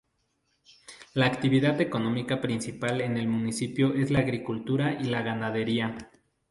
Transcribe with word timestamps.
La 1.13 1.27
actividad 1.27 1.79
económica 1.79 2.41
principal 2.41 3.01
en 3.01 3.17
el 3.17 3.27
municipio 3.27 3.93
es 3.93 4.09
la 4.09 4.17
agricultura 4.17 4.93
y 4.99 5.03
la 5.03 5.21
ganadería. 5.21 5.95